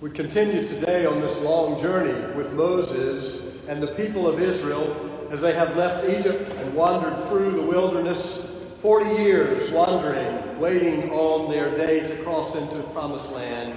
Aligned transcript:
We 0.00 0.10
continue 0.10 0.64
today 0.64 1.06
on 1.06 1.20
this 1.20 1.40
long 1.40 1.82
journey 1.82 2.12
with 2.36 2.52
Moses 2.52 3.58
and 3.66 3.82
the 3.82 3.88
people 3.88 4.28
of 4.28 4.40
Israel 4.40 5.28
as 5.32 5.40
they 5.40 5.52
have 5.54 5.76
left 5.76 6.08
Egypt 6.08 6.52
and 6.52 6.72
wandered 6.72 7.20
through 7.28 7.50
the 7.50 7.62
wilderness 7.62 8.64
40 8.80 9.20
years 9.20 9.72
wandering, 9.72 10.60
waiting 10.60 11.10
on 11.10 11.50
their 11.50 11.76
day 11.76 12.06
to 12.06 12.22
cross 12.22 12.54
into 12.54 12.76
the 12.76 12.84
promised 12.84 13.32
land. 13.32 13.76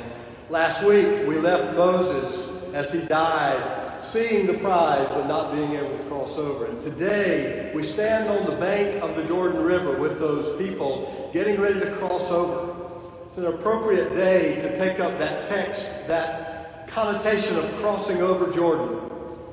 Last 0.52 0.84
week 0.84 1.28
we 1.28 1.39
left 1.39 1.76
Moses 1.76 2.72
as 2.76 2.94
he 2.94 3.02
died, 3.08 4.04
seeing 4.04 4.46
the 4.46 4.60
prize 4.60 5.08
but 5.08 5.26
not 5.26 5.56
being 5.56 5.72
able 5.72 5.98
to 5.98 6.04
cross 6.04 6.38
over. 6.38 6.68
And 6.68 6.80
today 6.80 7.72
we 7.74 7.82
stand 7.82 8.30
on 8.30 8.46
the 8.46 8.58
bank 8.58 9.02
of 9.02 9.16
the 9.16 9.24
Jordan 9.24 9.64
River 9.64 9.98
with 9.98 10.20
those 10.20 10.56
people 10.64 11.32
getting 11.34 11.60
ready 11.60 11.80
to 11.80 11.96
cross 11.96 12.30
over. 12.30 12.71
It's 13.32 13.38
an 13.38 13.45
appropriate 13.45 14.09
day 14.09 14.55
to 14.55 14.77
take 14.77 15.00
up 15.00 15.18
that 15.20 15.47
text, 15.47 16.05
that 16.07 16.86
connotation 16.89 17.56
of 17.56 17.73
crossing 17.78 18.21
over 18.21 18.51
Jordan 18.51 19.10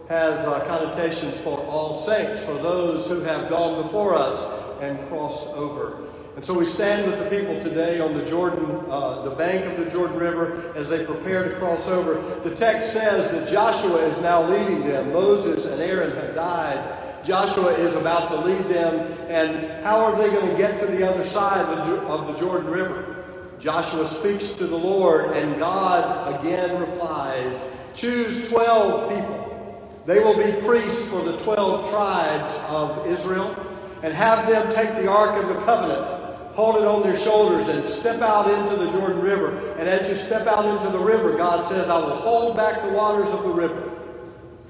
has 0.08 0.44
uh, 0.48 0.64
connotations 0.66 1.36
for 1.36 1.60
all 1.60 1.96
saints, 1.96 2.42
for 2.42 2.54
those 2.54 3.08
who 3.08 3.20
have 3.20 3.48
gone 3.48 3.80
before 3.84 4.16
us 4.16 4.44
and 4.80 4.98
crossed 5.06 5.46
over. 5.50 5.96
And 6.34 6.44
so 6.44 6.54
we 6.54 6.64
stand 6.64 7.08
with 7.08 7.20
the 7.20 7.30
people 7.30 7.62
today 7.62 8.00
on 8.00 8.14
the 8.14 8.24
Jordan, 8.24 8.84
uh, 8.90 9.22
the 9.22 9.36
bank 9.36 9.64
of 9.66 9.84
the 9.84 9.88
Jordan 9.88 10.18
River 10.18 10.72
as 10.74 10.88
they 10.88 11.06
prepare 11.06 11.48
to 11.48 11.54
cross 11.60 11.86
over. 11.86 12.20
The 12.40 12.56
text 12.56 12.92
says 12.92 13.30
that 13.30 13.48
Joshua 13.48 13.98
is 14.06 14.20
now 14.20 14.42
leading 14.42 14.88
them. 14.88 15.12
Moses 15.12 15.66
and 15.66 15.80
Aaron 15.80 16.16
have 16.16 16.34
died. 16.34 17.24
Joshua 17.24 17.68
is 17.74 17.94
about 17.94 18.26
to 18.30 18.40
lead 18.40 18.64
them. 18.64 19.12
And 19.28 19.84
how 19.84 20.04
are 20.04 20.18
they 20.18 20.30
going 20.30 20.50
to 20.50 20.58
get 20.58 20.80
to 20.80 20.86
the 20.86 21.08
other 21.08 21.24
side 21.24 21.64
of 21.64 22.26
the 22.26 22.36
Jordan 22.40 22.72
River? 22.72 23.14
Joshua 23.60 24.06
speaks 24.06 24.52
to 24.52 24.66
the 24.66 24.76
Lord, 24.76 25.36
and 25.36 25.58
God 25.58 26.38
again 26.38 26.80
replies 26.80 27.66
Choose 27.94 28.48
12 28.48 29.10
people. 29.10 30.02
They 30.06 30.20
will 30.20 30.36
be 30.36 30.52
priests 30.64 31.04
for 31.08 31.22
the 31.22 31.36
12 31.38 31.90
tribes 31.90 32.54
of 32.68 33.06
Israel, 33.08 33.54
and 34.02 34.14
have 34.14 34.48
them 34.48 34.72
take 34.72 34.94
the 35.02 35.10
Ark 35.10 35.42
of 35.42 35.48
the 35.48 35.60
Covenant, 35.64 36.08
hold 36.54 36.76
it 36.76 36.84
on 36.84 37.02
their 37.02 37.16
shoulders, 37.16 37.66
and 37.68 37.84
step 37.84 38.22
out 38.22 38.48
into 38.48 38.76
the 38.76 38.90
Jordan 38.92 39.20
River. 39.20 39.74
And 39.76 39.88
as 39.88 40.08
you 40.08 40.14
step 40.14 40.46
out 40.46 40.64
into 40.64 40.96
the 40.96 41.02
river, 41.02 41.36
God 41.36 41.64
says, 41.64 41.88
I 41.88 41.98
will 41.98 42.14
hold 42.14 42.56
back 42.56 42.82
the 42.82 42.90
waters 42.90 43.28
of 43.30 43.42
the 43.42 43.50
river, 43.50 43.90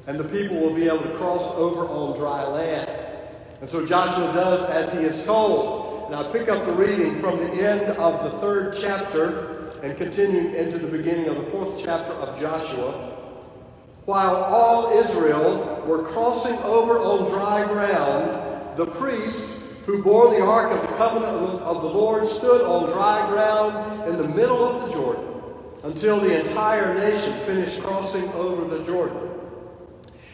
and 0.07 0.19
the 0.19 0.25
people 0.25 0.57
will 0.57 0.75
be 0.75 0.87
able 0.87 1.03
to 1.03 1.15
cross 1.17 1.55
over 1.55 1.87
on 1.87 2.19
dry 2.19 2.47
land. 2.47 2.91
And 3.61 3.69
so 3.69 3.85
Joshua 3.85 4.33
does 4.33 4.69
as 4.71 4.91
he 4.95 5.01
is 5.01 5.23
told. 5.25 5.88
Now 6.11 6.33
pick 6.33 6.49
up 6.49 6.65
the 6.65 6.73
reading 6.73 7.21
from 7.21 7.37
the 7.37 7.53
end 7.53 7.83
of 7.99 8.25
the 8.25 8.31
third 8.39 8.75
chapter 8.81 9.73
and 9.83 9.95
continuing 9.99 10.55
into 10.55 10.79
the 10.79 10.87
beginning 10.87 11.29
of 11.29 11.37
the 11.37 11.43
fourth 11.51 11.85
chapter 11.85 12.13
of 12.13 12.41
Joshua. 12.41 12.93
While 14.07 14.37
all 14.37 14.99
Israel 14.99 15.85
were 15.87 16.05
crossing 16.05 16.57
over 16.61 16.99
on 16.99 17.31
dry 17.31 17.63
ground, 17.71 18.79
the 18.79 18.87
priest 18.87 19.59
who 19.85 20.03
bore 20.03 20.31
the 20.31 20.43
ark 20.43 20.73
of 20.73 20.81
the 20.81 20.97
covenant 20.97 21.61
of 21.61 21.83
the 21.83 21.89
Lord 21.89 22.27
stood 22.27 22.63
on 22.63 22.89
dry 22.91 23.29
ground 23.29 24.09
in 24.09 24.17
the 24.17 24.29
middle 24.29 24.65
of 24.67 24.89
the 24.89 24.95
Jordan 24.95 25.25
until 25.83 26.21
the 26.21 26.41
entire 26.41 26.95
nation 26.95 27.35
finished 27.41 27.83
crossing 27.83 28.27
over 28.31 28.65
the 28.65 28.83
Jordan. 28.83 29.29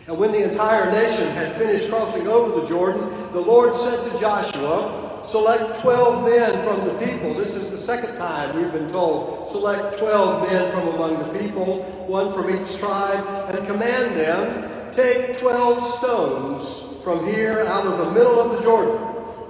And 0.07 0.19
when 0.19 0.31
the 0.31 0.49
entire 0.49 0.93
nation 0.93 1.27
had 1.31 1.57
finished 1.57 1.91
crossing 1.91 2.29
over 2.29 2.61
the 2.61 2.67
Jordan, 2.69 3.11
the 3.33 3.41
Lord 3.41 3.77
said 3.77 4.13
to 4.13 4.21
Joshua, 4.21 5.04
Select 5.27 5.81
12 5.81 6.25
men 6.25 6.65
from 6.65 6.87
the 6.87 6.95
people. 7.07 7.35
This 7.35 7.55
is 7.55 7.71
the 7.71 7.79
second 7.79 8.15
time 8.17 8.57
we've 8.57 8.73
been 8.73 8.89
told. 8.89 9.51
Select 9.51 9.99
12 9.99 10.51
men 10.51 10.71
from 10.73 10.89
among 10.89 11.19
the 11.19 11.39
people, 11.39 11.83
one 12.07 12.33
from 12.33 12.51
each 12.51 12.77
tribe, 12.77 13.25
and 13.55 13.67
command 13.67 14.17
them 14.17 14.93
take 14.93 15.39
12 15.39 15.87
stones 15.95 17.03
from 17.03 17.27
here 17.27 17.61
out 17.61 17.87
of 17.87 17.99
the 17.99 18.11
middle 18.13 18.39
of 18.39 18.57
the 18.57 18.63
Jordan, 18.63 18.97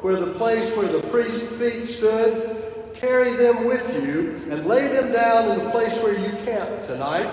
where 0.00 0.16
the 0.16 0.32
place 0.32 0.74
where 0.76 0.88
the 0.88 1.06
priest's 1.08 1.42
feet 1.56 1.86
stood. 1.86 2.60
Carry 2.94 3.34
them 3.34 3.66
with 3.66 4.02
you 4.02 4.50
and 4.50 4.66
lay 4.66 4.88
them 4.88 5.12
down 5.12 5.50
in 5.50 5.64
the 5.64 5.70
place 5.70 6.00
where 6.02 6.18
you 6.18 6.30
camp 6.46 6.86
tonight. 6.86 7.30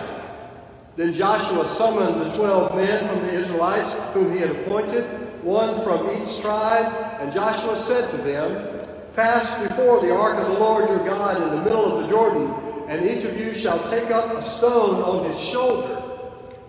Then 0.98 1.14
Joshua 1.14 1.66
summoned 1.66 2.20
the 2.20 2.36
12 2.36 2.76
men 2.76 3.08
from 3.08 3.22
the 3.22 3.32
Israelites 3.32 3.94
whom 4.14 4.34
he 4.34 4.40
had 4.40 4.50
appointed 4.50 5.21
one 5.44 5.82
from 5.82 6.10
each 6.22 6.40
tribe. 6.42 7.20
And 7.20 7.32
Joshua 7.32 7.76
said 7.76 8.10
to 8.12 8.18
them, 8.18 8.80
Pass 9.16 9.62
before 9.68 10.02
the 10.02 10.16
ark 10.16 10.38
of 10.38 10.48
the 10.48 10.60
Lord 10.60 10.90
your 10.90 11.06
God 11.06 11.42
in 11.42 11.50
the 11.50 11.64
middle 11.64 11.86
of 11.86 12.04
the 12.04 12.10
Jordan, 12.10 12.54
and 12.88 13.06
each 13.10 13.26
of 13.26 13.40
you 13.40 13.54
shall 13.54 13.80
take 13.90 14.10
up 14.10 14.34
a 14.34 14.42
stone 14.42 15.02
on 15.02 15.30
his 15.30 15.40
shoulder. 15.40 16.02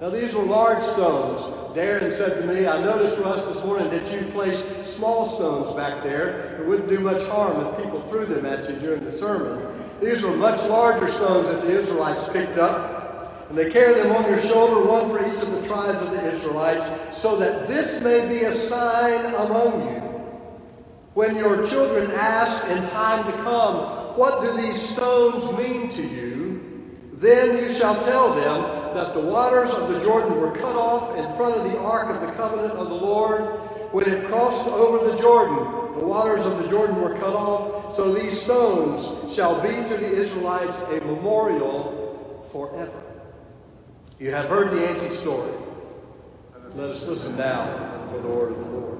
Now, 0.00 0.10
these 0.10 0.34
were 0.34 0.42
large 0.42 0.82
stones. 0.82 1.40
Darren 1.76 2.12
said 2.12 2.40
to 2.40 2.46
me, 2.52 2.66
I 2.66 2.82
noticed, 2.82 3.18
Russ, 3.20 3.44
this 3.46 3.64
morning 3.64 3.88
that 3.90 4.12
you 4.12 4.26
placed 4.32 4.84
small 4.84 5.26
stones 5.26 5.74
back 5.74 6.02
there. 6.02 6.60
It 6.60 6.66
wouldn't 6.66 6.88
do 6.88 6.98
much 6.98 7.22
harm 7.28 7.64
if 7.64 7.82
people 7.82 8.02
threw 8.08 8.26
them 8.26 8.44
at 8.44 8.68
you 8.68 8.76
during 8.76 9.04
the 9.04 9.12
sermon. 9.12 9.68
These 10.00 10.22
were 10.22 10.34
much 10.34 10.60
larger 10.68 11.08
stones 11.08 11.46
that 11.48 11.60
the 11.62 11.80
Israelites 11.80 12.28
picked 12.28 12.58
up. 12.58 13.01
And 13.52 13.58
they 13.58 13.70
carry 13.70 14.00
them 14.00 14.12
on 14.12 14.30
your 14.30 14.40
shoulder, 14.40 14.82
one 14.88 15.10
for 15.10 15.18
each 15.18 15.42
of 15.42 15.52
the 15.52 15.60
tribes 15.68 16.00
of 16.00 16.10
the 16.10 16.32
Israelites, 16.32 16.90
so 17.14 17.36
that 17.36 17.68
this 17.68 18.00
may 18.00 18.26
be 18.26 18.44
a 18.44 18.52
sign 18.52 19.26
among 19.26 19.92
you. 19.92 20.00
When 21.12 21.36
your 21.36 21.66
children 21.66 22.10
ask 22.12 22.64
in 22.70 22.82
time 22.88 23.30
to 23.30 23.32
come, 23.42 24.16
What 24.16 24.40
do 24.40 24.56
these 24.56 24.80
stones 24.80 25.52
mean 25.58 25.90
to 25.90 26.02
you? 26.02 27.10
Then 27.12 27.58
you 27.58 27.68
shall 27.68 27.94
tell 28.06 28.32
them 28.32 28.94
that 28.94 29.12
the 29.12 29.20
waters 29.20 29.68
of 29.74 29.92
the 29.92 30.00
Jordan 30.00 30.40
were 30.40 30.52
cut 30.52 30.74
off 30.74 31.18
in 31.18 31.24
front 31.36 31.58
of 31.58 31.70
the 31.70 31.78
ark 31.78 32.08
of 32.08 32.26
the 32.26 32.32
covenant 32.32 32.72
of 32.72 32.88
the 32.88 32.94
Lord. 32.94 33.42
When 33.92 34.08
it 34.08 34.28
crossed 34.28 34.66
over 34.66 35.10
the 35.10 35.20
Jordan, 35.20 35.56
the 35.98 36.06
waters 36.06 36.46
of 36.46 36.56
the 36.56 36.66
Jordan 36.70 37.02
were 37.02 37.12
cut 37.18 37.34
off. 37.34 37.94
So 37.94 38.14
these 38.14 38.40
stones 38.40 39.34
shall 39.34 39.60
be 39.60 39.68
to 39.90 39.96
the 39.98 40.10
Israelites 40.10 40.80
a 40.84 41.04
memorial 41.04 42.48
forever. 42.50 43.01
You 44.22 44.30
have 44.30 44.48
heard 44.48 44.70
the 44.70 44.88
ancient 44.88 45.12
story. 45.14 45.50
Let 46.76 46.90
us 46.90 47.04
listen 47.08 47.36
now 47.36 48.06
for 48.08 48.20
the 48.20 48.28
word 48.28 48.52
of 48.52 48.58
the 48.60 48.66
Lord. 48.66 48.98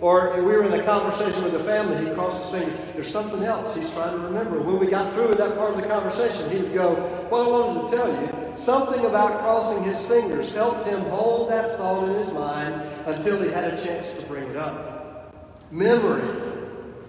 Or 0.00 0.36
if 0.36 0.36
we 0.38 0.52
were 0.52 0.64
in 0.64 0.72
a 0.72 0.82
conversation 0.82 1.44
with 1.44 1.54
a 1.54 1.64
family, 1.64 2.08
he 2.08 2.14
crossed 2.14 2.42
his 2.44 2.60
fingers. 2.60 2.78
There's 2.94 3.10
something 3.10 3.44
else 3.44 3.74
he's 3.76 3.90
trying 3.90 4.12
to 4.12 4.26
remember. 4.26 4.60
When 4.60 4.78
we 4.78 4.86
got 4.86 5.12
through 5.12 5.28
with 5.28 5.38
that 5.38 5.56
part 5.56 5.74
of 5.74 5.80
the 5.80 5.86
conversation, 5.86 6.50
he 6.50 6.58
would 6.58 6.74
go, 6.74 6.94
Well, 7.30 7.42
I 7.42 7.48
wanted 7.48 7.90
to 7.90 7.96
tell 7.96 8.08
you, 8.08 8.56
something 8.56 9.04
about 9.04 9.40
crossing 9.40 9.82
his 9.84 10.04
fingers 10.06 10.52
helped 10.52 10.86
him 10.86 11.00
hold 11.02 11.50
that 11.50 11.76
thought 11.76 12.08
in 12.08 12.14
his 12.14 12.32
mind 12.32 12.74
until 13.06 13.42
he 13.42 13.50
had 13.50 13.74
a 13.74 13.84
chance 13.84 14.12
to 14.14 14.22
bring 14.22 14.44
it 14.44 14.56
up. 14.56 15.34
Memory 15.70 16.22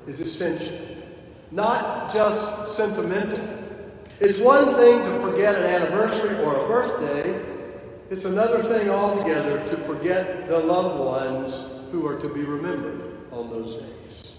is 0.08 0.20
essential, 0.20 0.78
not 1.52 2.14
just 2.14 2.76
sentimental. 2.76 3.40
It's 4.20 4.40
one 4.40 4.74
thing 4.76 5.04
to 5.04 5.20
forget 5.36 5.56
an 5.56 5.66
anniversary 5.66 6.38
or 6.46 6.56
a 6.56 6.68
birthday, 6.70 7.46
it's 8.10 8.24
another 8.24 8.64
thing 8.64 8.90
altogether 8.90 9.60
to 9.68 9.76
forget 9.80 10.48
the 10.48 10.58
loved 10.58 10.98
ones 10.98 11.72
who 11.92 12.08
are 12.08 12.18
to 12.18 12.34
be 12.34 12.46
remembered 12.46 13.18
on 13.34 13.50
those 13.50 13.76
days. 13.76 14.32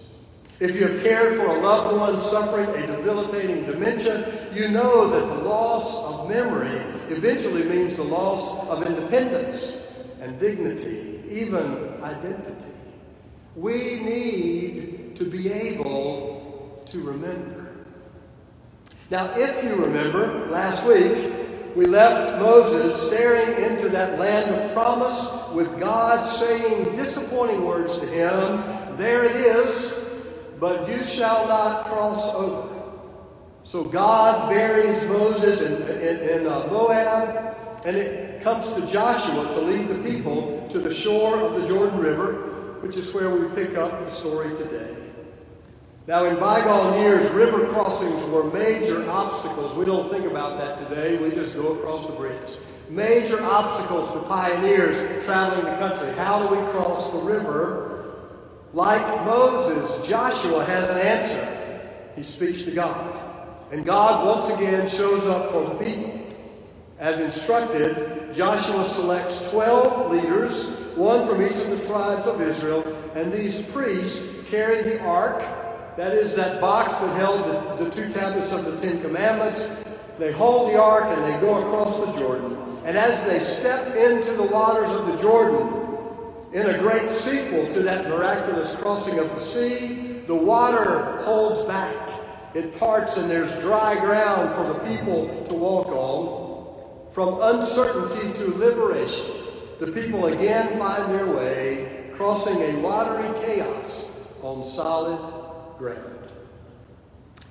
If 0.59 0.75
you 0.75 0.87
have 0.87 1.03
cared 1.03 1.37
for 1.37 1.49
a 1.49 1.61
loved 1.61 1.99
one 1.99 2.19
suffering 2.19 2.71
a 2.83 2.87
debilitating 2.87 3.67
dementia, 3.67 4.49
you 4.55 4.69
know 4.69 5.11
that 5.11 5.37
the 5.37 5.43
loss 5.47 6.03
of 6.03 6.31
memory 6.31 6.81
eventually 7.11 7.65
means 7.65 7.97
the 7.97 8.05
loss 8.05 8.67
of 8.71 8.87
independence 8.87 9.93
and 10.23 10.41
dignity, 10.41 11.23
even 11.29 11.93
identity. 12.03 12.73
We 13.55 14.01
need 14.01 15.17
to 15.17 15.27
be 15.27 15.53
able 15.53 16.83
to 16.87 17.03
remember. 17.03 17.56
Now, 19.09 19.33
if 19.37 19.63
you 19.63 19.77
remember, 19.77 20.49
last 20.49 20.85
week 20.85 21.33
we 21.77 21.87
left 21.87 22.43
Moses 22.43 23.01
staring 23.07 23.63
into 23.71 23.89
that 23.91 24.19
land 24.19 24.53
of 24.53 24.73
promise 24.73 25.31
with 25.53 25.79
God 25.79 26.25
saying 26.25 26.97
disappointing 26.97 27.65
words 27.65 27.99
to 27.99 28.07
him 28.07 28.97
There 28.97 29.25
it 29.25 29.37
is, 29.37 30.11
but 30.59 30.89
you 30.89 31.05
shall 31.05 31.47
not 31.47 31.85
cross 31.85 32.35
over. 32.35 32.69
So 33.63 33.85
God 33.85 34.51
buries 34.51 35.07
Moses 35.07 35.61
in, 35.61 35.83
in, 35.83 36.41
in 36.41 36.47
uh, 36.49 36.67
Moab, 36.69 37.57
and 37.85 37.97
it 37.97 38.43
comes 38.43 38.73
to 38.73 38.85
Joshua 38.93 39.45
to 39.55 39.61
lead 39.61 39.87
the 39.87 40.09
people 40.09 40.67
to 40.71 40.81
the 40.81 40.93
shore 40.93 41.39
of 41.39 41.61
the 41.61 41.69
Jordan 41.69 42.01
River, 42.01 42.79
which 42.81 42.97
is 42.97 43.13
where 43.15 43.31
we 43.31 43.55
pick 43.55 43.77
up 43.77 44.05
the 44.05 44.11
story 44.11 44.51
today. 44.57 45.06
Now, 46.07 46.25
in 46.27 46.39
bygone 46.39 47.01
years, 47.01 47.29
river 47.33 47.67
crossings 47.67 48.29
were 48.29 48.45
major 48.53 49.11
obstacles. 49.11 49.77
We 49.77 49.85
don't 49.85 50.09
think 50.09 50.25
about 50.25 50.57
that 50.59 50.89
today. 50.89 51.19
We 51.19 51.35
just 51.35 51.57
go 51.57 51.75
across 51.75 52.07
the 52.07 52.13
bridge. 52.13 52.59
Major 52.89 53.43
obstacles 53.43 54.13
for 54.13 54.21
pioneers 54.21 55.25
traveling 55.25 55.65
the 55.65 55.77
country. 55.79 56.13
How 56.13 56.47
do 56.47 56.55
we 56.55 56.65
cross 56.71 57.11
the 57.11 57.19
river? 57.19 58.15
Like 58.73 59.05
Moses, 59.25 60.07
Joshua 60.07 60.65
has 60.65 60.89
an 60.91 60.99
answer. 60.99 61.91
He 62.15 62.23
speaks 62.23 62.63
to 62.65 62.71
God. 62.71 63.25
And 63.73 63.85
God 63.85 64.25
once 64.25 64.55
again 64.55 64.89
shows 64.89 65.27
up 65.27 65.51
for 65.51 65.65
the 65.65 65.85
people. 65.85 66.21
As 67.01 67.19
instructed, 67.19 68.33
Joshua 68.33 68.85
selects 68.85 69.43
12 69.51 70.13
leaders, 70.13 70.69
one 70.95 71.27
from 71.27 71.45
each 71.45 71.57
of 71.57 71.71
the 71.71 71.85
tribes 71.85 72.29
of 72.29 72.41
Israel, 72.41 72.85
and 73.17 73.33
these 73.33 73.61
priests 73.61 74.49
carry 74.49 74.85
the 74.85 75.01
ark 75.01 75.43
that 75.97 76.13
is 76.13 76.35
that 76.35 76.61
box 76.61 76.99
that 76.99 77.17
held 77.17 77.79
the, 77.79 77.85
the 77.85 77.91
two 77.91 78.13
tablets 78.13 78.53
of 78.53 78.65
the 78.65 78.79
Ten 78.81 79.01
Commandments. 79.01 79.69
They 80.19 80.31
hold 80.31 80.73
the 80.73 80.81
ark 80.81 81.05
and 81.07 81.25
they 81.25 81.41
go 81.41 81.63
across 81.63 81.99
the 82.05 82.19
Jordan. 82.19 82.57
And 82.85 82.97
as 82.97 83.25
they 83.25 83.39
step 83.39 83.97
into 83.97 84.33
the 84.33 84.43
waters 84.43 84.91
of 84.91 85.07
the 85.07 85.17
Jordan, 85.17 85.87
in 86.53 86.71
a 86.71 86.79
great 86.79 87.11
sequel 87.11 87.73
to 87.75 87.83
that 87.83 88.09
miraculous 88.09 88.75
crossing 88.77 89.19
of 89.19 89.29
the 89.35 89.41
sea, 89.41 90.23
the 90.27 90.35
water 90.35 91.23
holds 91.23 91.65
back. 91.65 91.95
It 92.55 92.79
parts 92.79 93.17
and 93.17 93.29
there's 93.29 93.53
dry 93.61 93.99
ground 93.99 94.55
for 94.55 94.73
the 94.73 94.97
people 94.97 95.45
to 95.45 95.55
walk 95.55 95.89
on. 95.89 97.13
From 97.13 97.41
uncertainty 97.41 98.33
to 98.39 98.55
liberation, 98.57 99.31
the 99.81 99.93
people 99.93 100.27
again 100.27 100.79
find 100.79 101.13
their 101.13 101.27
way, 101.27 102.11
crossing 102.15 102.57
a 102.57 102.79
watery 102.81 103.29
chaos 103.45 104.11
on 104.43 104.65
solid 104.65 105.37
ground. 105.79 106.31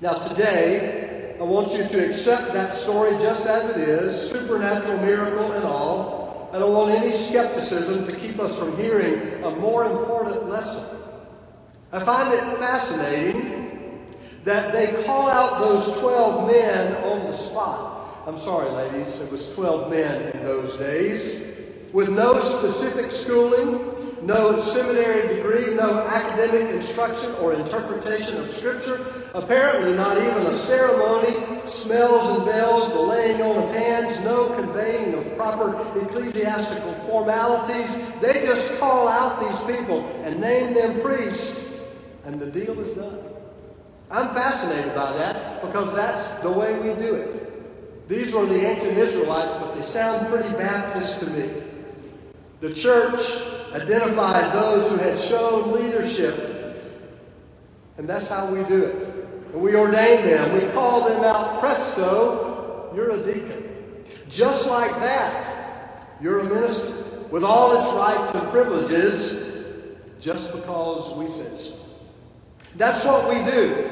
Now, 0.01 0.13
today, 0.13 1.35
I 1.39 1.43
want 1.43 1.71
you 1.73 1.87
to 1.87 2.05
accept 2.07 2.53
that 2.53 2.75
story 2.75 3.11
just 3.21 3.45
as 3.45 3.69
it 3.69 3.77
is, 3.77 4.29
supernatural 4.29 4.99
miracle 4.99 5.51
and 5.51 5.63
all. 5.63 6.49
I 6.53 6.59
don't 6.59 6.73
want 6.73 6.91
any 6.91 7.11
skepticism 7.11 8.05
to 8.05 8.15
keep 8.15 8.39
us 8.39 8.57
from 8.57 8.77
hearing 8.77 9.43
a 9.43 9.51
more 9.51 9.85
important 9.85 10.47
lesson. 10.47 10.97
I 11.91 11.99
find 11.99 12.33
it 12.33 12.41
fascinating 12.57 14.15
that 14.43 14.71
they 14.71 15.03
call 15.03 15.29
out 15.29 15.59
those 15.59 15.99
12 15.99 16.47
men 16.47 16.95
on 17.03 17.25
the 17.25 17.31
spot. 17.31 18.23
I'm 18.27 18.39
sorry, 18.39 18.69
ladies, 18.71 19.21
it 19.21 19.31
was 19.31 19.53
12 19.53 19.89
men 19.89 20.31
in 20.31 20.43
those 20.43 20.77
days 20.77 21.45
with 21.93 22.09
no 22.09 22.39
specific 22.39 23.11
schooling, 23.11 23.94
no 24.25 24.59
seminary 24.59 25.35
degree, 25.35 25.75
no 25.75 26.07
academic 26.07 26.73
instruction 26.73 27.31
or 27.35 27.53
interpretation 27.53 28.37
of 28.37 28.49
Scripture, 28.49 29.05
apparently 29.35 29.93
not 29.93 30.17
even 30.17 30.47
a 30.47 30.53
ceremony, 30.53 31.67
smells 31.67 32.37
and 32.37 32.45
bells, 32.45 32.91
the 32.91 32.99
laying 32.99 33.41
on 33.41 33.63
of 33.63 33.75
hands, 33.75 34.19
no 34.21 34.49
conveying 34.55 35.13
of 35.13 35.37
proper 35.37 35.75
ecclesiastical 35.99 36.93
formalities. 37.07 37.95
They 38.19 38.45
just 38.45 38.79
call 38.79 39.07
out 39.07 39.39
these 39.39 39.77
people 39.77 40.03
and 40.23 40.41
name 40.41 40.73
them 40.73 40.99
priests, 41.01 41.63
and 42.25 42.39
the 42.39 42.47
deal 42.47 42.79
is 42.79 42.95
done. 42.97 43.19
I'm 44.09 44.29
fascinated 44.33 44.95
by 44.95 45.13
that 45.13 45.61
because 45.61 45.95
that's 45.95 46.27
the 46.41 46.51
way 46.51 46.77
we 46.79 46.99
do 46.99 47.13
it. 47.13 48.07
These 48.07 48.33
were 48.33 48.45
the 48.45 48.65
ancient 48.65 48.97
Israelites, 48.97 49.53
but 49.59 49.75
they 49.75 49.81
sound 49.81 50.27
pretty 50.29 50.49
Baptist 50.49 51.19
to 51.19 51.27
me. 51.27 51.49
The 52.61 52.73
church 52.73 53.19
identified 53.75 54.53
those 54.53 54.89
who 54.89 54.97
had 54.97 55.19
shown 55.19 55.73
leadership. 55.73 56.53
And 57.97 58.07
that's 58.07 58.29
how 58.29 58.47
we 58.47 58.63
do 58.63 58.85
it. 58.85 59.13
And 59.53 59.61
we 59.61 59.75
ordain 59.75 60.25
them. 60.25 60.53
We 60.53 60.71
call 60.71 61.07
them 61.07 61.23
out 61.23 61.59
presto, 61.59 62.91
you're 62.95 63.11
a 63.11 63.23
deacon. 63.23 63.63
Just 64.29 64.67
like 64.67 64.91
that, 64.99 66.17
you're 66.21 66.39
a 66.39 66.43
minister 66.45 67.03
with 67.29 67.43
all 67.43 67.77
its 67.77 67.93
rights 67.93 68.35
and 68.35 68.47
privileges 68.49 69.45
just 70.21 70.51
because 70.53 71.13
we 71.13 71.27
said 71.27 71.59
so. 71.59 71.75
That's 72.75 73.05
what 73.05 73.29
we 73.29 73.43
do. 73.51 73.89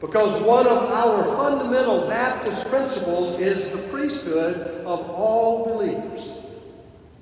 Because 0.00 0.42
one 0.42 0.66
of 0.66 0.90
our 0.90 1.24
fundamental 1.36 2.08
Baptist 2.08 2.66
principles 2.66 3.38
is 3.40 3.70
the 3.70 3.78
priesthood 3.88 4.84
of 4.84 5.08
all 5.10 5.64
believers 5.64 6.36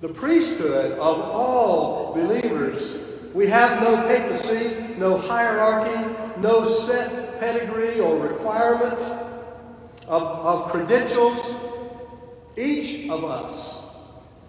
the 0.04 0.12
priesthood 0.12 0.92
of 0.98 1.18
all 1.18 2.12
believers. 2.12 2.98
We 3.32 3.46
have 3.46 3.80
no 3.82 4.06
papacy, 4.06 4.94
no 4.98 5.16
hierarchy, 5.16 6.14
no 6.42 6.68
set 6.68 7.40
pedigree 7.40 8.00
or 8.00 8.18
requirement 8.18 9.00
of, 10.06 10.22
of 10.22 10.70
credentials. 10.70 11.54
Each 12.54 13.08
of 13.08 13.24
us, 13.24 13.82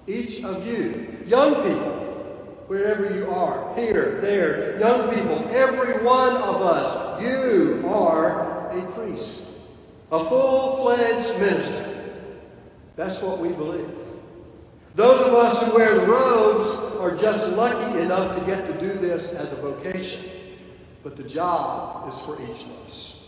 each 0.07 0.43
of 0.43 0.67
you, 0.67 1.23
young 1.25 1.55
people, 1.63 1.93
wherever 2.67 3.15
you 3.15 3.29
are, 3.29 3.73
here, 3.77 4.19
there, 4.19 4.77
young 4.77 5.15
people, 5.15 5.47
every 5.51 6.03
one 6.03 6.35
of 6.35 6.61
us, 6.63 7.23
you 7.23 7.81
are 7.87 8.77
a 8.77 8.91
priest, 8.91 9.51
a 10.11 10.19
full 10.19 10.83
fledged 10.83 11.39
minister. 11.39 12.11
That's 12.97 13.21
what 13.21 13.39
we 13.39 13.53
believe. 13.53 14.04
Those 14.95 15.27
of 15.27 15.33
us 15.33 15.61
who 15.61 15.75
wear 15.75 15.99
robes 16.07 16.69
are 16.99 17.15
just 17.15 17.51
lucky 17.51 17.99
enough 17.99 18.37
to 18.39 18.45
get 18.45 18.65
to 18.65 18.73
do 18.79 18.93
this 18.93 19.33
as 19.33 19.51
a 19.51 19.55
vocation. 19.57 20.23
But 21.03 21.17
the 21.17 21.23
job 21.23 22.07
is 22.07 22.19
for 22.21 22.41
each 22.41 22.63
of 22.63 22.71
us. 22.85 23.23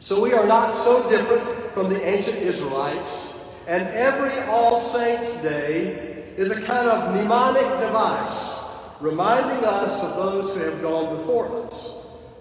So 0.00 0.20
we 0.20 0.32
are 0.32 0.46
not 0.46 0.74
so 0.74 1.08
different 1.10 1.72
from 1.74 1.90
the 1.90 2.02
ancient 2.02 2.38
Israelites. 2.38 3.34
And 3.66 3.86
every 3.88 4.40
All 4.44 4.80
Saints' 4.80 5.36
Day 5.42 6.32
is 6.36 6.50
a 6.50 6.60
kind 6.62 6.88
of 6.88 7.14
mnemonic 7.14 7.68
device 7.78 8.58
reminding 9.00 9.64
us 9.64 10.02
of 10.02 10.16
those 10.16 10.54
who 10.54 10.60
have 10.60 10.80
gone 10.80 11.16
before 11.16 11.66
us, 11.66 11.92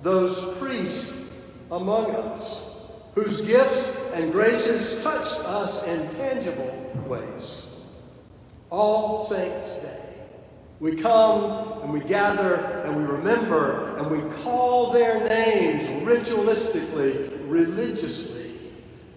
those 0.03 0.57
priests 0.57 1.29
among 1.71 2.15
us, 2.15 2.77
whose 3.13 3.41
gifts 3.41 3.95
and 4.13 4.31
graces 4.31 5.01
touched 5.03 5.39
us 5.45 5.83
in 5.87 6.07
tangible 6.11 6.91
ways. 7.07 7.70
All 8.71 9.25
Saints 9.25 9.75
Day. 9.75 10.01
We 10.79 10.95
come 10.95 11.83
and 11.83 11.91
we 11.91 11.99
gather 11.99 12.55
and 12.85 12.95
we 12.95 13.03
remember 13.03 13.97
and 13.97 14.09
we 14.09 14.21
call 14.43 14.93
their 14.93 15.19
names 15.27 15.83
ritualistically, 16.07 17.49
religiously, 17.49 18.53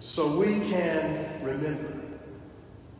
so 0.00 0.36
we 0.36 0.58
can 0.68 1.40
remember. 1.40 1.92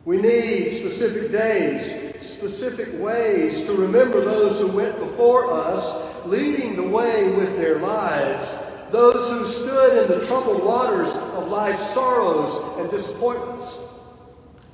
We 0.05 0.17
need 0.17 0.79
specific 0.79 1.29
days, 1.29 2.25
specific 2.25 3.01
ways 3.01 3.65
to 3.65 3.73
remember 3.73 4.23
those 4.23 4.61
who 4.61 4.67
went 4.67 4.97
before 4.97 5.51
us, 5.51 6.25
leading 6.25 6.77
the 6.77 6.87
way 6.87 7.33
with 7.35 7.57
their 7.57 7.79
lives, 7.79 8.55
those 8.91 9.29
who 9.29 9.45
stood 9.45 10.03
in 10.03 10.19
the 10.19 10.25
troubled 10.25 10.63
waters 10.63 11.11
of 11.11 11.49
life's 11.49 11.93
sorrows 11.93 12.79
and 12.79 12.89
disappointments, 12.89 13.77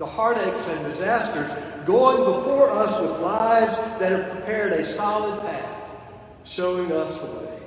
the 0.01 0.08
heartaches 0.08 0.67
and 0.67 0.84
disasters, 0.86 1.48
going 1.86 2.17
before 2.17 2.72
us 2.72 3.00
with 3.00 3.20
lives 3.20 3.77
that 4.00 4.12
have 4.12 4.31
prepared 4.31 4.74
a 4.74 4.84
solid 4.84 5.39
path, 5.41 5.96
showing 6.43 6.91
us 6.91 7.20
the 7.20 7.27
way. 7.27 7.60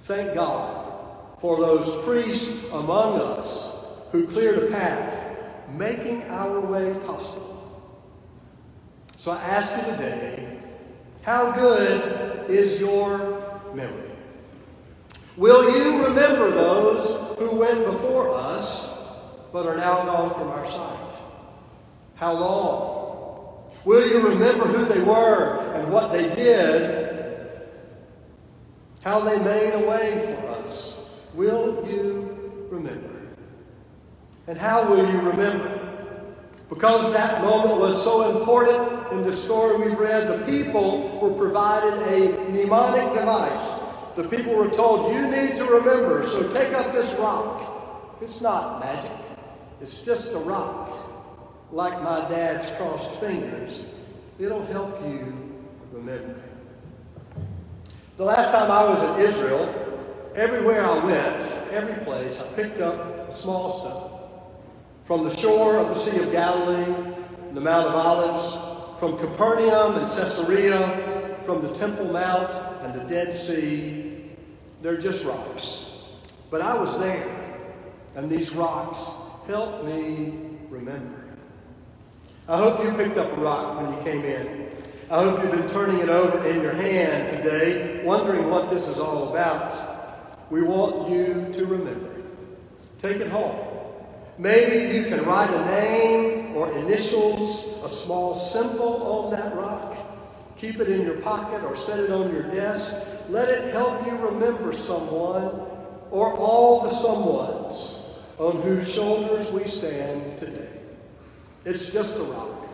Thank 0.00 0.34
God 0.34 1.38
for 1.38 1.60
those 1.60 2.04
priests 2.04 2.68
among 2.72 3.20
us 3.20 3.76
who 4.10 4.26
cleared 4.26 4.58
a 4.58 4.66
path, 4.72 5.38
making 5.76 6.24
our 6.24 6.58
way 6.58 6.92
possible. 7.06 7.94
So 9.18 9.30
I 9.30 9.40
ask 9.40 9.70
you 9.76 9.92
today, 9.92 10.58
how 11.22 11.52
good 11.52 12.50
is 12.50 12.80
your 12.80 13.60
memory? 13.72 14.10
Will 15.36 15.78
you 15.78 16.06
remember 16.06 16.50
those 16.50 17.38
who 17.38 17.54
went 17.54 17.84
before 17.84 18.34
us 18.34 18.87
but 19.52 19.66
are 19.66 19.76
now 19.76 20.04
gone 20.04 20.34
from 20.34 20.48
our 20.48 20.66
sight? 20.66 21.20
How 22.14 22.32
long? 22.32 23.70
Will 23.84 24.06
you 24.08 24.28
remember 24.28 24.66
who 24.66 24.84
they 24.84 25.00
were 25.00 25.72
and 25.74 25.92
what 25.92 26.12
they 26.12 26.34
did? 26.34 27.08
How 29.02 29.20
they 29.20 29.38
made 29.38 29.72
a 29.74 29.88
way 29.88 30.36
for 30.36 30.48
us? 30.48 31.08
Will 31.34 31.86
you 31.88 32.68
remember? 32.70 33.18
And 34.46 34.58
how 34.58 34.88
will 34.88 35.10
you 35.10 35.20
remember? 35.20 35.78
Because 36.68 37.12
that 37.12 37.42
moment 37.42 37.80
was 37.80 38.02
so 38.02 38.38
important 38.38 39.12
in 39.12 39.22
the 39.22 39.32
story 39.32 39.88
we've 39.88 39.98
read, 39.98 40.28
the 40.28 40.44
people 40.44 41.18
were 41.18 41.32
provided 41.32 41.94
a 42.08 42.50
mnemonic 42.50 43.14
device. 43.14 43.80
The 44.16 44.28
people 44.28 44.54
were 44.54 44.68
told, 44.68 45.14
You 45.14 45.28
need 45.30 45.56
to 45.56 45.64
remember, 45.64 46.26
so 46.26 46.52
take 46.52 46.74
up 46.74 46.92
this 46.92 47.14
rock. 47.14 48.16
It's 48.20 48.40
not 48.40 48.80
magic, 48.80 49.12
it's 49.80 50.02
just 50.02 50.32
a 50.32 50.38
rock. 50.38 50.94
Like 51.70 52.02
my 52.02 52.26
dad's 52.28 52.70
crossed 52.72 53.10
fingers, 53.12 53.84
it'll 54.38 54.64
help 54.66 55.00
you 55.02 55.54
remember. 55.92 56.40
The 58.16 58.24
last 58.24 58.50
time 58.50 58.70
I 58.70 58.84
was 58.84 59.20
in 59.20 59.26
Israel, 59.26 60.32
everywhere 60.34 60.84
I 60.84 61.04
went, 61.04 61.52
every 61.70 62.04
place, 62.04 62.42
I 62.42 62.46
picked 62.54 62.80
up 62.80 63.28
a 63.28 63.32
small 63.32 63.78
stone. 63.78 64.10
From 65.04 65.24
the 65.24 65.36
shore 65.36 65.76
of 65.76 65.88
the 65.88 65.94
Sea 65.94 66.22
of 66.22 66.32
Galilee, 66.32 67.14
the 67.52 67.60
Mount 67.60 67.88
of 67.88 67.94
Olives, 67.94 68.56
from 68.98 69.18
Capernaum 69.18 69.96
and 69.96 70.10
Caesarea, 70.10 71.38
from 71.44 71.62
the 71.62 71.72
Temple 71.74 72.06
Mount 72.06 72.52
and 72.82 72.98
the 72.98 73.04
Dead 73.04 73.34
Sea, 73.34 74.30
they're 74.82 74.98
just 74.98 75.24
rocks. 75.24 75.86
But 76.50 76.62
I 76.62 76.74
was 76.74 76.98
there, 76.98 77.28
and 78.16 78.30
these 78.30 78.52
rocks 78.52 78.98
helped 79.48 79.82
me 79.82 80.34
remember. 80.68 81.24
I 82.48 82.58
hope 82.58 82.84
you 82.84 82.92
picked 82.92 83.16
up 83.16 83.32
a 83.32 83.40
rock 83.40 83.80
when 83.80 83.96
you 83.96 84.04
came 84.04 84.22
in. 84.22 84.70
I 85.10 85.22
hope 85.22 85.42
you've 85.42 85.52
been 85.52 85.70
turning 85.70 86.00
it 86.00 86.10
over 86.10 86.46
in 86.46 86.60
your 86.60 86.74
hand 86.74 87.32
today, 87.32 88.04
wondering 88.04 88.50
what 88.50 88.68
this 88.68 88.86
is 88.86 88.98
all 88.98 89.30
about. 89.30 90.50
We 90.50 90.62
want 90.62 91.08
you 91.08 91.50
to 91.54 91.64
remember. 91.64 92.10
Take 92.98 93.22
it 93.22 93.28
home. 93.28 93.56
Maybe 94.36 94.94
you 94.94 95.04
can 95.04 95.24
write 95.24 95.50
a 95.50 95.64
name 95.64 96.54
or 96.54 96.70
initials, 96.72 97.64
a 97.82 97.88
small 97.88 98.34
symbol 98.34 99.02
on 99.02 99.30
that 99.30 99.56
rock. 99.56 99.96
Keep 100.58 100.80
it 100.80 100.90
in 100.90 101.06
your 101.06 101.22
pocket 101.22 101.64
or 101.64 101.74
set 101.74 102.00
it 102.00 102.10
on 102.10 102.34
your 102.34 102.42
desk. 102.50 102.94
Let 103.30 103.48
it 103.48 103.72
help 103.72 104.04
you 104.04 104.12
remember 104.12 104.74
someone 104.74 105.58
or 106.10 106.34
all 106.34 106.82
the 106.82 106.90
someones 106.90 107.97
on 108.38 108.62
whose 108.62 108.92
shoulders 108.92 109.50
we 109.50 109.64
stand 109.66 110.38
today. 110.38 110.68
It's 111.64 111.90
just 111.90 112.16
a 112.16 112.22
rock. 112.22 112.66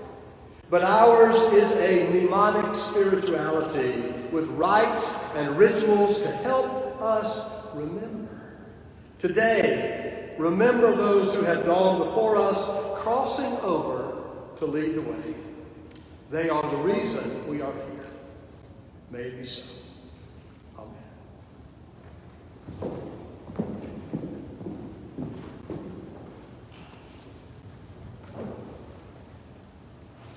But 0.71 0.83
ours 0.83 1.37
is 1.53 1.73
a 1.77 2.11
mnemonic 2.13 2.75
spirituality 2.75 4.03
with 4.33 4.49
rites 4.51 5.17
and 5.37 5.57
rituals 5.57 6.23
to 6.23 6.31
help 6.31 7.01
us 7.01 7.49
remember. 7.75 8.29
Today, 9.19 10.35
remember 10.39 10.95
those 10.95 11.35
who 11.35 11.43
have 11.43 11.65
gone 11.65 11.99
before 11.99 12.37
us, 12.37 12.69
crossing 13.03 13.53
over 13.59 14.23
to 14.57 14.67
lead 14.67 14.95
the 14.95 15.03
way. 15.03 15.35
They 16.31 16.49
are 16.49 16.69
the 16.69 16.77
reason 16.79 17.47
we 17.47 17.61
are 17.61 17.73
here. 17.73 18.07
May 19.11 19.21
it 19.21 19.39
be 19.39 19.45
so. 19.45 19.65
Amen. 22.81 23.14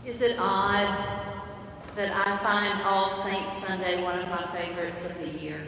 Is 0.08 0.22
it 0.22 0.38
odd 0.40 1.06
that 1.98 2.16
I 2.16 2.38
find 2.38 2.82
All 2.84 3.12
Saints 3.12 3.58
Sunday 3.58 4.02
one 4.02 4.18
of 4.18 4.30
my 4.30 4.48
favorites 4.58 5.06
of 5.06 5.20
the 5.20 5.28
year? 5.28 5.68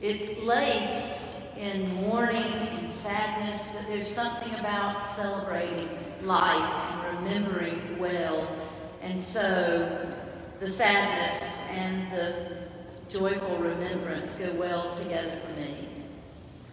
It's 0.00 0.42
laced 0.42 1.56
in 1.56 1.94
mourning 1.94 2.42
and 2.42 2.90
sadness, 2.90 3.68
but 3.72 3.86
there's 3.86 4.08
something 4.08 4.52
about 4.54 5.00
celebrating 5.04 5.88
life 6.22 6.68
and 6.90 7.18
remembering 7.20 7.96
well. 7.96 8.48
And 9.00 9.22
so 9.22 10.16
the 10.58 10.66
sadness 10.66 11.62
and 11.70 12.10
the 12.10 12.56
joyful 13.08 13.56
remembrance 13.58 14.34
go 14.34 14.52
well 14.54 14.96
together 14.96 15.36
for 15.46 15.60
me. 15.60 15.88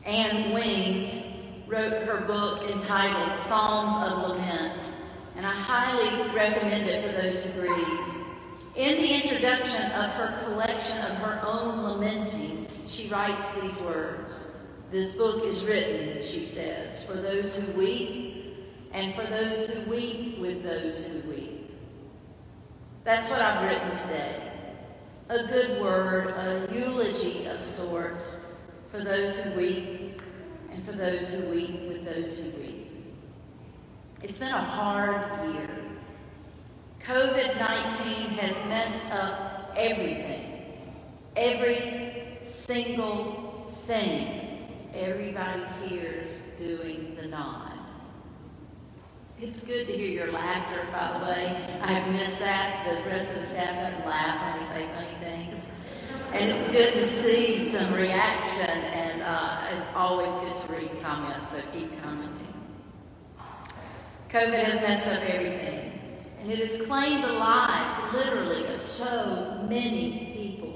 Ann 0.04 0.56
Weems 0.56 1.22
wrote 1.68 2.08
her 2.08 2.22
book 2.22 2.72
entitled 2.72 3.38
Psalms 3.38 4.12
of 4.12 4.30
Lament, 4.30 4.90
and 5.40 5.48
I 5.48 5.54
highly 5.54 6.30
recommend 6.36 6.90
it 6.90 7.02
for 7.02 7.14
those 7.14 7.42
who 7.42 7.62
grieve. 7.62 8.00
In 8.76 8.98
the 8.98 9.24
introduction 9.24 9.84
of 9.94 10.12
her 10.12 10.38
collection 10.44 10.98
of 10.98 11.16
her 11.20 11.40
own 11.46 11.82
lamenting, 11.82 12.68
she 12.86 13.08
writes 13.08 13.54
these 13.54 13.80
words 13.80 14.48
this 14.92 15.16
book 15.16 15.46
is 15.46 15.64
written, 15.64 16.22
she 16.22 16.44
says, 16.44 17.04
for 17.04 17.14
those 17.14 17.56
who 17.56 17.72
weep 17.72 18.68
and 18.92 19.16
for 19.16 19.24
those 19.28 19.68
who 19.68 19.90
weep 19.90 20.40
with 20.40 20.62
those 20.62 21.06
who 21.06 21.30
weep. 21.30 21.72
That's 23.06 23.30
what 23.30 23.40
I've 23.40 23.64
written 23.64 23.92
today. 23.92 24.52
A 25.30 25.46
good 25.46 25.80
word, 25.80 26.32
a 26.32 26.68
eulogy 26.70 27.46
of 27.46 27.64
sorts 27.64 28.46
for 28.88 29.02
those 29.06 29.38
who 29.38 29.52
weep 29.52 30.22
and 30.70 30.86
for 30.86 30.92
those 30.92 31.30
who 31.30 31.50
weep 31.50 31.88
with 31.88 32.04
those 32.04 32.40
who 32.40 32.50
weep. 32.60 32.69
It's 34.22 34.38
been 34.38 34.50
a 34.50 34.62
hard 34.62 35.54
year. 35.54 35.70
COVID 37.06 37.58
19 37.58 38.30
has 38.38 38.56
messed 38.68 39.10
up 39.14 39.74
everything, 39.78 40.84
every 41.38 42.38
single 42.44 43.74
thing 43.88 44.40
everybody 44.94 45.64
here's 45.86 46.32
doing 46.58 47.16
the 47.20 47.28
nod. 47.28 47.74
It's 49.40 49.64
good 49.64 49.88
to 49.88 49.94
hear 49.94 50.10
your 50.10 50.32
laughter, 50.34 50.86
by 50.92 51.18
the 51.18 51.26
way. 51.26 51.80
I've 51.82 52.12
missed 52.12 52.40
that. 52.40 52.86
The 52.86 53.10
rest 53.10 53.34
of 53.34 53.42
the 53.42 53.48
staff 53.48 53.74
doesn't 53.74 54.06
laugh 54.06 54.58
when 54.58 54.68
I 54.68 54.74
say 54.74 54.88
funny 54.94 55.16
things. 55.22 55.70
And 56.34 56.52
it's 56.52 56.70
good 56.70 56.94
to 56.94 57.08
see 57.08 57.72
some 57.72 57.94
reaction, 57.94 58.70
and 58.70 59.22
uh, 59.22 59.68
it's 59.72 59.96
always 59.96 60.32
good 60.42 60.68
to 60.68 60.74
read 60.74 61.02
comments, 61.02 61.52
so 61.52 61.62
keep 61.72 62.02
commenting. 62.04 62.59
COVID 64.30 64.64
has 64.64 64.80
messed 64.82 65.08
up 65.08 65.28
everything, 65.28 66.00
and 66.40 66.52
it 66.52 66.60
has 66.60 66.86
claimed 66.86 67.24
the 67.24 67.34
lives, 67.34 68.14
literally, 68.14 68.64
of 68.68 68.80
so 68.80 69.66
many 69.68 70.32
people. 70.36 70.76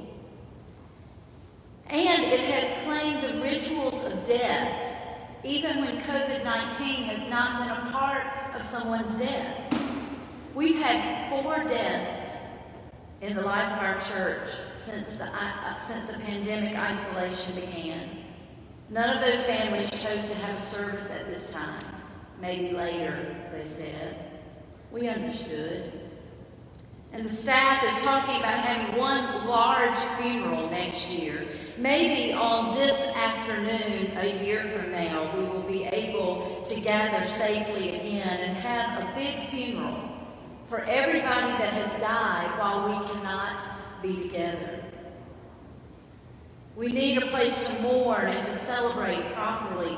and 1.87 2.23
it 2.23 2.39
has 2.39 2.73
claimed 2.83 3.21
the 3.21 3.39
rituals 3.39 4.03
of 4.05 4.23
death, 4.25 4.75
even 5.43 5.81
when 5.81 6.01
COVID 6.01 6.43
19 6.43 7.03
has 7.03 7.29
not 7.29 7.59
been 7.59 7.69
a 7.69 7.91
part 7.91 8.25
of 8.55 8.63
someone's 8.63 9.13
death. 9.15 9.71
We've 10.55 10.77
had 10.77 11.29
four 11.29 11.63
deaths 11.65 12.37
in 13.21 13.35
the 13.35 13.43
life 13.43 13.71
of 13.73 13.79
our 13.79 13.99
church 13.99 14.49
since 14.73 15.17
the, 15.17 15.25
uh, 15.25 15.75
since 15.77 16.07
the 16.07 16.13
pandemic 16.13 16.75
isolation 16.75 17.53
began. 17.53 18.09
None 18.89 19.15
of 19.15 19.21
those 19.21 19.45
families 19.45 19.91
chose 19.91 20.27
to 20.29 20.35
have 20.35 20.55
a 20.55 20.61
service 20.61 21.11
at 21.11 21.27
this 21.27 21.51
time. 21.51 21.92
Maybe 22.43 22.75
later, 22.75 23.35
they 23.51 23.65
said. 23.65 24.15
We 24.91 25.07
understood. 25.07 25.91
And 27.11 27.25
the 27.25 27.33
staff 27.33 27.83
is 27.83 28.03
talking 28.03 28.37
about 28.37 28.59
having 28.59 28.99
one 28.99 29.47
large 29.47 29.97
funeral 30.19 30.69
next 30.69 31.09
year 31.09 31.47
Maybe 31.77 32.33
on 32.33 32.75
this 32.75 33.01
afternoon, 33.15 34.15
a 34.15 34.43
year 34.45 34.63
from 34.69 34.91
now, 34.91 35.35
we 35.35 35.43
will 35.43 35.63
be 35.63 35.85
able 35.85 36.61
to 36.65 36.79
gather 36.79 37.25
safely 37.25 37.95
again 37.95 38.41
and 38.41 38.57
have 38.57 39.01
a 39.01 39.15
big 39.15 39.49
funeral 39.49 39.97
for 40.69 40.83
everybody 40.83 41.51
that 41.53 41.73
has 41.73 41.99
died 41.99 42.59
while 42.59 42.87
we 42.87 43.07
cannot 43.07 44.03
be 44.03 44.21
together. 44.21 44.83
We 46.75 46.91
need 46.91 47.23
a 47.23 47.25
place 47.27 47.63
to 47.63 47.81
mourn 47.81 48.27
and 48.27 48.47
to 48.47 48.53
celebrate 48.53 49.33
properly. 49.33 49.97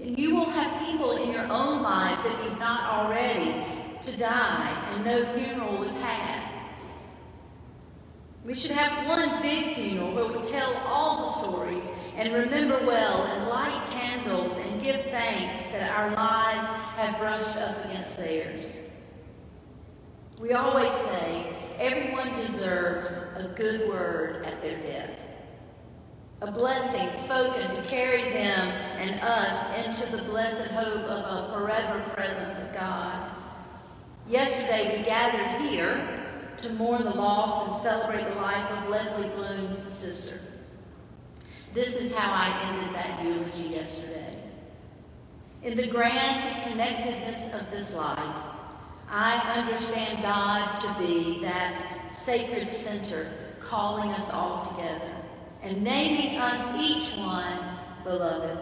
You 0.00 0.36
will 0.36 0.50
have 0.50 0.86
people 0.86 1.16
in 1.16 1.32
your 1.32 1.46
own 1.50 1.82
lives, 1.82 2.24
if 2.24 2.44
you've 2.44 2.58
not 2.58 2.84
already, 2.84 3.64
to 4.02 4.16
die, 4.16 4.92
and 4.94 5.04
no 5.04 5.24
funeral 5.34 5.78
was 5.78 5.96
had. 5.98 6.48
We 8.44 8.54
should 8.54 8.70
have 8.70 9.06
one 9.08 9.42
big 9.42 9.74
funeral 9.74 10.14
where 10.14 10.26
we 10.26 10.40
tell 10.48 10.74
all 10.86 11.26
the 11.26 11.32
stories 11.48 11.84
and 12.16 12.32
remember 12.32 12.78
well 12.86 13.24
and 13.24 13.48
light 13.48 13.86
candles 13.90 14.56
and 14.56 14.80
give 14.80 15.02
thanks 15.06 15.60
that 15.72 15.90
our 15.90 16.12
lives 16.12 16.66
have 16.96 17.18
brushed 17.18 17.56
up 17.56 17.84
against 17.84 18.16
theirs. 18.16 18.78
We 20.40 20.52
always 20.52 20.92
say 20.92 21.52
everyone 21.78 22.34
deserves 22.38 23.24
a 23.36 23.48
good 23.56 23.88
word 23.88 24.44
at 24.46 24.62
their 24.62 24.78
death, 24.78 25.17
a 26.40 26.50
blessing 26.52 27.08
spoken 27.18 27.68
to 27.74 27.82
carry 27.88 28.22
them 28.22 28.68
and 28.98 29.20
us 29.20 29.76
into 29.84 30.16
the 30.16 30.22
blessed 30.22 30.66
hope 30.68 31.02
of 31.02 31.48
a 31.48 31.52
forever 31.52 31.98
presence 32.10 32.60
of 32.60 32.72
God. 32.72 33.32
Yesterday 34.28 34.96
we 34.96 35.04
gathered 35.04 35.68
here 35.68 36.24
to 36.58 36.70
mourn 36.74 37.02
the 37.02 37.10
loss 37.10 37.66
and 37.66 37.76
celebrate 37.76 38.22
the 38.22 38.40
life 38.40 38.70
of 38.70 38.88
Leslie 38.88 39.28
Bloom's 39.30 39.78
sister. 39.78 40.40
This 41.74 42.00
is 42.00 42.14
how 42.14 42.30
I 42.32 42.68
ended 42.68 42.94
that 42.94 43.24
eulogy 43.24 43.74
yesterday. 43.74 44.36
In 45.64 45.76
the 45.76 45.88
grand 45.88 46.62
connectedness 46.62 47.52
of 47.52 47.68
this 47.72 47.96
life, 47.96 48.36
I 49.10 49.38
understand 49.56 50.22
God 50.22 50.76
to 50.76 51.04
be 51.04 51.40
that 51.42 52.08
sacred 52.08 52.70
center 52.70 53.28
calling 53.60 54.10
us 54.10 54.30
all 54.32 54.60
together 54.60 55.17
and 55.62 55.82
naming 55.82 56.38
us 56.38 56.74
each 56.76 57.16
one 57.16 57.58
beloved. 58.04 58.58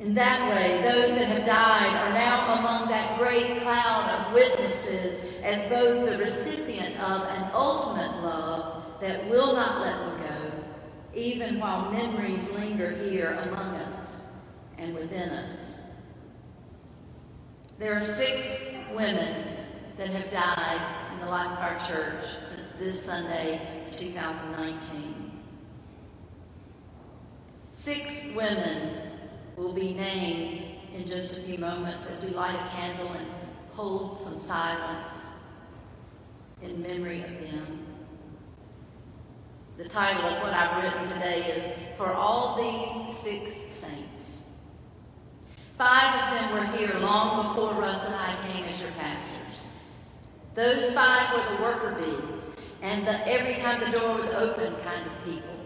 In 0.00 0.14
that 0.14 0.48
way, 0.50 0.80
those 0.82 1.16
that 1.18 1.26
have 1.26 1.44
died 1.44 1.96
are 1.96 2.12
now 2.12 2.54
among 2.58 2.88
that 2.88 3.18
great 3.18 3.62
cloud 3.62 4.08
of 4.08 4.32
witnesses 4.32 5.24
as 5.42 5.68
both 5.68 6.08
the 6.08 6.18
recipient 6.18 6.96
of 7.00 7.22
an 7.22 7.50
ultimate 7.52 8.22
love 8.22 9.00
that 9.00 9.28
will 9.28 9.54
not 9.54 9.80
let 9.80 9.98
them 9.98 10.20
go, 10.20 11.18
even 11.18 11.58
while 11.58 11.90
memories 11.90 12.48
linger 12.52 12.90
here 12.90 13.38
among 13.48 13.74
us 13.76 14.30
and 14.78 14.94
within 14.94 15.30
us. 15.30 15.80
There 17.78 17.96
are 17.96 18.00
six 18.00 18.60
women 18.94 19.56
that 19.96 20.10
have 20.10 20.30
died 20.30 21.12
in 21.12 21.20
the 21.20 21.26
life 21.26 21.50
of 21.50 21.58
our 21.58 21.78
church 21.88 22.24
since 22.40 22.72
this 22.72 23.04
Sunday 23.04 23.60
of 23.90 23.98
2019. 23.98 25.17
Six 27.78 28.34
women 28.34 28.90
will 29.56 29.72
be 29.72 29.92
named 29.92 30.64
in 30.92 31.06
just 31.06 31.36
a 31.36 31.40
few 31.40 31.58
moments 31.58 32.10
as 32.10 32.24
we 32.24 32.30
light 32.30 32.56
a 32.56 32.68
candle 32.70 33.12
and 33.12 33.24
hold 33.70 34.18
some 34.18 34.36
silence 34.36 35.28
in 36.60 36.82
memory 36.82 37.22
of 37.22 37.30
them. 37.40 37.86
The 39.76 39.88
title 39.88 40.24
of 40.24 40.42
what 40.42 40.54
I've 40.54 40.82
written 40.82 41.08
today 41.08 41.52
is 41.52 41.72
For 41.96 42.12
All 42.12 42.56
These 42.56 43.16
Six 43.16 43.54
Saints. 43.70 44.54
Five 45.78 46.32
of 46.32 46.40
them 46.40 46.52
were 46.54 46.76
here 46.76 46.98
long 46.98 47.46
before 47.48 47.74
Russ 47.74 48.04
and 48.06 48.14
I 48.16 48.36
came 48.50 48.64
as 48.64 48.80
your 48.82 48.90
pastors. 48.90 49.68
Those 50.56 50.92
five 50.92 51.32
were 51.32 51.56
the 51.56 51.62
worker 51.62 51.94
bees 51.94 52.50
and 52.82 53.06
the 53.06 53.24
every 53.28 53.54
time 53.62 53.80
the 53.80 53.96
door 53.96 54.16
was 54.16 54.32
open 54.32 54.74
kind 54.82 55.06
of 55.06 55.24
people. 55.24 55.58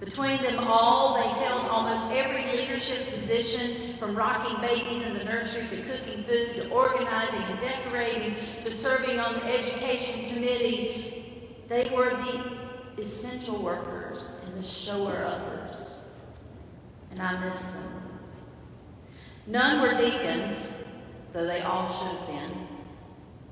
Between 0.00 0.42
them 0.42 0.58
all, 0.58 1.14
they 1.14 1.28
held 1.44 1.68
almost 1.68 2.06
every 2.10 2.44
leadership 2.54 3.14
position, 3.14 3.96
from 3.98 4.14
rocking 4.14 4.60
babies 4.60 5.06
in 5.06 5.16
the 5.16 5.24
nursery 5.24 5.66
to 5.70 5.76
cooking 5.82 6.22
food 6.24 6.54
to 6.54 6.68
organizing 6.68 7.42
and 7.42 7.58
decorating 7.60 8.36
to 8.60 8.70
serving 8.70 9.18
on 9.18 9.34
the 9.34 9.44
education 9.44 10.28
committee. 10.34 11.56
They 11.68 11.90
were 11.94 12.10
the 12.10 13.02
essential 13.02 13.62
workers 13.62 14.28
and 14.44 14.62
the 14.62 14.66
shower 14.66 15.24
uppers. 15.24 16.02
And 17.10 17.22
I 17.22 17.42
miss 17.44 17.62
them. 17.68 18.02
None 19.46 19.80
were 19.80 19.94
deacons, 19.94 20.68
though 21.32 21.46
they 21.46 21.62
all 21.62 21.88
should 21.88 22.18
have 22.18 22.26
been. 22.26 22.66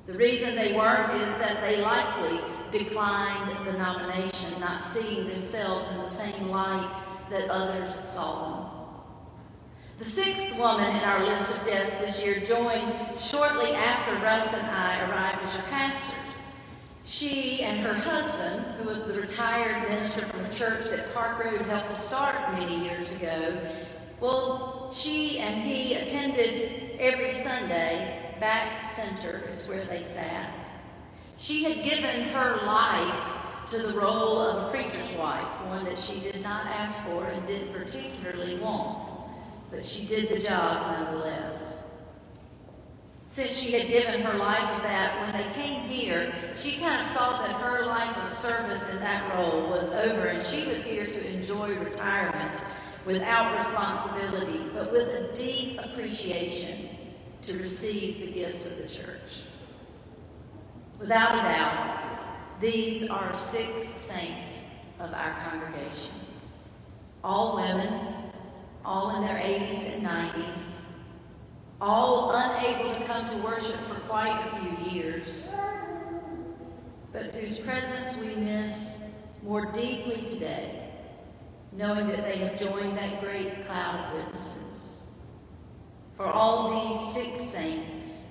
The 0.07 0.15
reason 0.15 0.55
they 0.55 0.75
weren't 0.75 1.23
is 1.23 1.39
that 1.39 1.63
they 1.63 1.81
likely 1.81 2.39
declined 2.79 3.67
the 3.67 3.79
nomination, 3.79 4.59
not 4.59 4.83
seeing 4.83 5.29
themselves 5.29 5.89
in 5.93 5.99
the 5.99 6.09
same 6.09 6.49
light 6.49 6.93
that 7.31 7.49
others 7.49 7.95
saw 8.09 8.51
them. 8.51 8.71
The 10.01 10.05
sixth 10.05 10.59
woman 10.59 10.97
in 10.97 11.03
our 11.03 11.25
list 11.25 11.51
of 11.51 11.65
deaths 11.65 11.95
this 11.99 12.25
year 12.25 12.41
joined 12.41 12.93
shortly 13.19 13.71
after 13.75 14.15
Russ 14.17 14.53
and 14.53 14.67
I 14.67 15.09
arrived 15.09 15.45
as 15.47 15.55
your 15.55 15.63
pastors. 15.65 16.15
She 17.05 17.63
and 17.63 17.79
her 17.81 17.95
husband, 17.95 18.65
who 18.77 18.89
was 18.89 19.05
the 19.05 19.21
retired 19.21 19.89
minister 19.89 20.23
from 20.23 20.45
a 20.45 20.53
church 20.53 20.91
that 20.91 21.15
Park 21.15 21.45
Road 21.45 21.61
helped 21.63 21.91
to 21.91 21.97
start 21.97 22.55
many 22.55 22.85
years 22.85 23.13
ago, 23.13 23.57
well, 24.21 24.91
she 24.93 25.39
and 25.39 25.63
he 25.63 25.95
attended 25.95 26.99
every 26.99 27.31
Sunday. 27.31 28.21
Back 28.41 28.85
center 28.85 29.49
is 29.53 29.69
where 29.69 29.85
they 29.85 30.03
sat. 30.03 30.51
She 31.37 31.65
had 31.65 31.85
given 31.85 32.29
her 32.29 32.65
life 32.65 33.67
to 33.67 33.79
the 33.79 33.93
role 33.95 34.39
of 34.39 34.65
a 34.65 34.71
preacher's 34.71 35.17
wife, 35.17 35.67
one 35.67 35.85
that 35.85 35.99
she 35.99 36.21
did 36.21 36.43
not 36.43 36.67
ask 36.67 37.03
for 37.05 37.25
and 37.25 37.47
didn't 37.47 37.73
particularly 37.73 38.59
want, 38.59 39.11
but 39.71 39.85
she 39.85 40.07
did 40.07 40.29
the 40.29 40.39
job 40.39 40.93
nonetheless. 40.93 41.83
Since 43.27 43.59
she 43.59 43.73
had 43.73 43.89
given 43.89 44.21
her 44.21 44.39
life 44.39 44.77
to 44.77 44.83
that, 44.83 45.21
when 45.23 45.33
they 45.33 45.53
came 45.55 45.89
here, 45.89 46.33
she 46.55 46.77
kind 46.79 47.01
of 47.01 47.07
saw 47.07 47.43
that 47.43 47.61
her 47.61 47.85
life 47.85 48.17
of 48.19 48.33
service 48.33 48.89
in 48.91 49.01
that 49.01 49.35
role 49.35 49.69
was 49.71 49.91
over, 49.91 50.27
and 50.27 50.45
she 50.45 50.69
was 50.69 50.85
here 50.85 51.07
to 51.07 51.33
enjoy 51.33 51.75
retirement 51.75 52.63
without 53.05 53.55
responsibility, 53.59 54.61
but 54.73 54.93
with 54.93 55.09
a 55.09 55.33
deep 55.35 55.81
appreciation 55.83 56.91
to 57.43 57.59
receive 57.59 58.21
the 58.21 58.33
gifts 58.33 58.67
of 58.67 58.79
the 58.79 58.89
church. 58.89 59.43
Without 61.05 61.35
a 61.35 61.43
doubt, 61.43 62.61
these 62.63 63.11
are 63.11 63.37
six 63.37 63.89
saints 63.89 64.63
of 64.99 65.13
our 65.13 65.35
congregation. 65.43 66.15
All 67.23 67.57
women, 67.57 68.31
all 68.87 69.15
in 69.15 69.21
their 69.21 69.37
80s 69.37 69.97
and 69.97 70.07
90s, 70.07 70.81
all 71.79 72.31
unable 72.31 72.99
to 72.99 73.05
come 73.05 73.29
to 73.29 73.37
worship 73.47 73.79
for 73.81 74.01
quite 74.09 74.47
a 74.47 74.61
few 74.63 74.93
years, 74.93 75.51
but 77.13 77.35
whose 77.35 77.59
presence 77.59 78.17
we 78.17 78.35
miss 78.37 79.03
more 79.43 79.67
deeply 79.73 80.25
today, 80.25 80.89
knowing 81.73 82.09
that 82.09 82.25
they 82.25 82.39
have 82.39 82.59
joined 82.59 82.97
that 82.97 83.21
great 83.21 83.67
cloud 83.67 84.07
of 84.07 84.25
witnesses. 84.25 85.03
For 86.17 86.25
all 86.25 86.89
these 86.89 87.13
six 87.13 87.51
saints, 87.51 88.24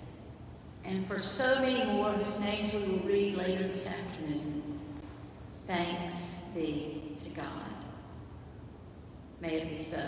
and 0.86 1.06
for 1.08 1.20
so 1.20 1.62
many 1.62 1.84
more 1.86 2.12
whose 2.12 2.40
names 2.40 2.74
we 2.74 2.80
will 2.82 3.00
read 3.00 3.36
later 3.36 3.64
this 3.64 3.88
afternoon. 3.88 4.80
Thanks 5.68 6.36
be 6.54 7.18
to 7.24 7.30
God. 7.30 7.46
May 9.40 9.62
it 9.62 9.70
be 9.70 9.78
so. 9.78 10.02